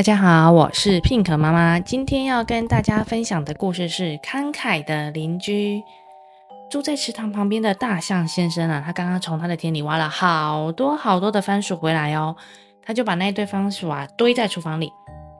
[0.00, 1.78] 大家好，我是 Pink 妈妈。
[1.78, 5.82] 今天要跟大家分享的故事是慷慨的邻居。
[6.70, 12.34] 住在池塘旁边的大象先生啊，他刚刚从他的田里挖了好多好多的番薯回来哦。
[12.82, 14.90] 他就把那一堆番薯啊堆在厨房里，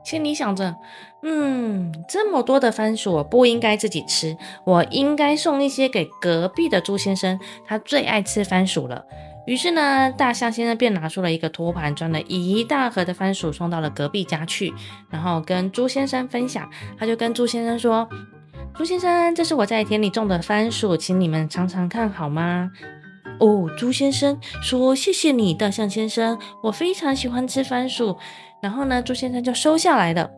[0.03, 0.75] 心里想着：
[1.23, 9.03] 嗯，这么多的番薯我不应该自己吃，我应该送一些给隔壁的猪先生，他最爱吃番薯了。
[9.47, 14.73] 于是呢，大象先生便拿出了一个托盘，装了一大盒的番薯，送到了隔壁家去，
[15.09, 16.69] 然后跟猪先生分享。
[16.97, 18.07] 他就跟猪先生说
[18.75, 22.71] ：“猪先生，这是我在田里种的番薯，请你们尝尝看好吗？”
[23.39, 28.15] 哦，猪先生说：“谢谢你，大象先生，我非常喜欢吃番薯。”
[28.61, 30.29] 然后呢，猪先生就收下来了。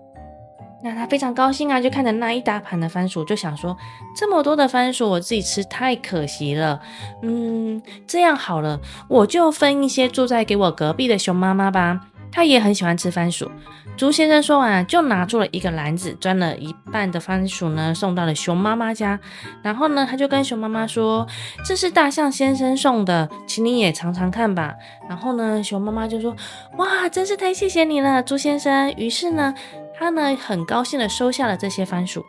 [0.83, 3.77] 那他非常高兴啊，就看着那一大盘的番薯，就想说：
[4.13, 6.81] 这么多的番薯，我自己吃太可惜了。
[7.21, 13.49] 嗯，这样好了，我就分一些住在给我隔壁的熊妈妈吧，她也很喜欢吃番薯。
[13.95, 19.17] 猪先生说完，就拿出了一个篮子，装了一半的番薯呢，送到了熊妈妈家。
[19.61, 21.25] 然后呢，他就跟熊妈妈说：
[21.63, 24.73] 这是大象先生送的，请你也尝尝看吧。
[25.07, 26.35] 然后呢，熊妈妈就说：
[26.77, 28.91] 哇，真是太谢谢你了，猪先生。
[28.97, 29.53] 于是呢。
[29.97, 32.23] 他呢，很高兴的收下了这些番薯，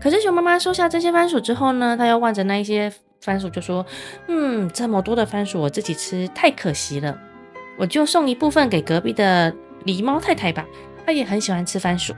[0.00, 3.84] 可是熊妈妈收下这些番薯之后呢，他又望着那一些番薯就说
[4.28, 7.16] ：“嗯，这么多的番薯我自己吃太可惜了，
[7.78, 10.66] 我就送一部分给隔壁的狸猫太太吧，
[11.06, 12.14] 她也很喜欢吃番薯。”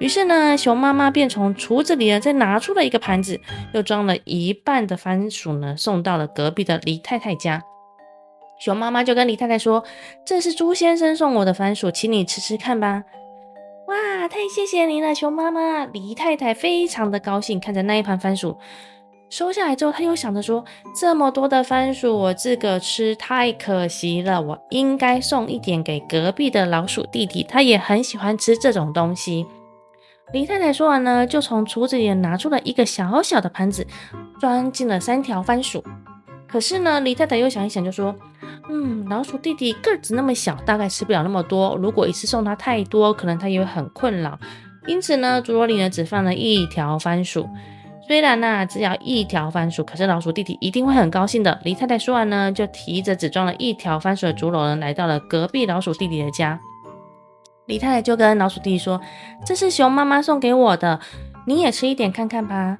[0.00, 3.38] 于是呢，熊妈妈便从厨子里呢再拿出了一个盘子，
[3.74, 7.62] 又装了一半的番薯呢，送到了隔壁的狸太太家。
[8.58, 9.84] 熊妈妈就跟狸太太说
[10.24, 13.04] ：“这是猪先生送我的番薯，请你吃吃看吧。”
[13.90, 15.84] 哇，太谢谢你了，熊妈妈！
[15.84, 18.56] 李太太非常的高兴，看着那一盘番薯
[19.28, 29.44] 收下来之后，她又想着说：这么多的番薯，我自个吃太可惜了，我应该送一点给隔壁的老鼠弟弟，他也很喜欢吃这种东西。
[30.32, 33.84] 李太太说完呢，就从厨子里拿出了一个小小的盘子，
[34.38, 35.82] 装进了三条番薯。
[36.50, 38.14] 可是呢，李太太又想一想，就说。
[38.72, 41.76] 嗯，老鼠弟弟个子那么小，大概吃不了那么多。
[41.82, 44.38] 如果一次送他太多，可能他也会很困扰。
[44.86, 47.48] 因此呢，竹篓里呢只放了一条番薯。
[48.06, 51.58] 虽然呢、啊、只要一条番薯，可是老鼠弟弟一定会很高兴的。
[51.64, 56.60] 李太太说完呢，就提着只装了一条番薯的竹篓呢，来到了隔壁老鼠弟弟的家。
[57.66, 59.00] 李太太就跟老鼠弟弟说
[59.44, 61.00] ：“这是熊妈妈送给我的，
[61.44, 62.78] 你也吃一点看看吧。”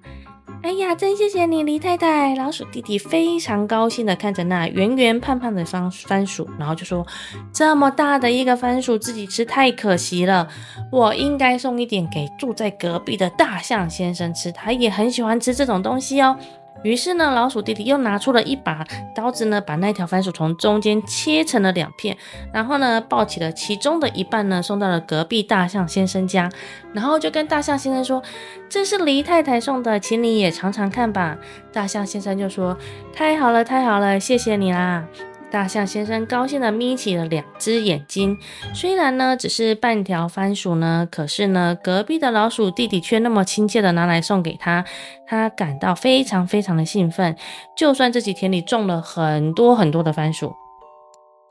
[0.63, 2.35] 哎呀，真谢谢你，李太太！
[2.35, 7.07] 老鼠弟弟非常高兴的看着那圆圆胖胖的番番薯，然后就说
[7.51, 10.47] ：“这么大的一个番薯，自己吃太可惜了，
[10.93, 16.37] 我应该送一点给住在隔壁的大象先生吃，他也很喜欢吃这种东西哦。”
[16.83, 22.17] 于是呢，老鼠弟弟又拿出了一把刀子呢，把那条番薯从中间切成了两片，
[22.53, 26.51] 然后呢，抱起了其中的一半呢，送到了隔壁大象先生家，
[26.93, 28.23] 然后就跟大象先生说
[28.69, 31.37] ：“这是狸太太送的，请你也尝尝看吧。”
[31.73, 32.77] 大象先生就说
[33.13, 35.05] ：“太好了，太好了，谢谢你啦。”
[35.51, 38.39] 大象先生高兴地眯起了两只眼睛，
[38.73, 44.85] 虽然呢只是半条番薯呢，可是呢隔壁的老鼠弟弟却那么亲切地拿来送给他，
[45.27, 47.35] 他感到非常非常的兴奋。
[47.77, 50.55] 就算这几天里种了很多很多的番薯，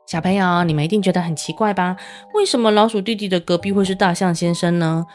[0.07, 1.97] 小朋友你们一定觉得很奇怪吧？
[2.33, 5.05] 为什么老鼠弟弟的隔壁会是大象先生呢？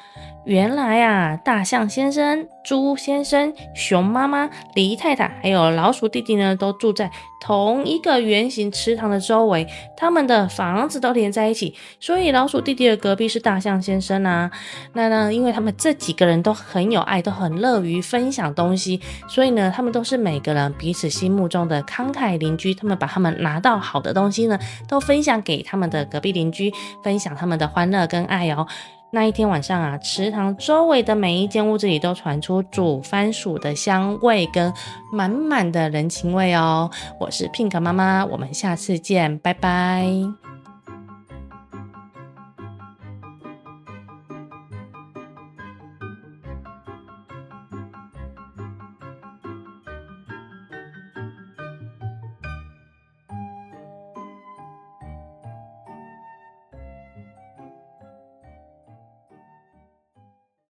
[0.44, 7.10] 原来啊，大象先生、猪先生、熊妈妈、狸太太，还有老鼠弟弟呢，都住在
[7.40, 9.66] 同一个圆形池塘的周围，
[9.96, 14.50] 他们的房子都连在一起，所以老鼠弟弟的隔壁是大象先生啊。
[14.92, 22.74] 那呢，因为他们这几个人都很有爱，都很乐于分享东西，所以呢，他们都是每个人彼此心目中的慷慨邻居。
[22.74, 26.70] 他们把他们拿到好的东西呢，都分享给他们的隔壁邻居，
[27.02, 28.66] 分享他们的欢乐跟爱哦。
[29.14, 34.72] 那一天晚上啊，池塘周围的每一间屋子里都传出煮番薯的香味跟
[35.12, 36.90] 满满的人情味哦。
[37.20, 40.04] 我是 Pink 妈妈，我们下次见，拜拜。